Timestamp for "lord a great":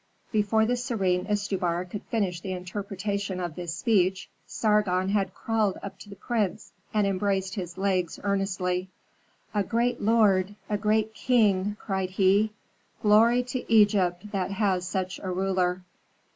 10.01-11.13